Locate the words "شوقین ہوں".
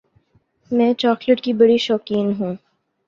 1.77-2.55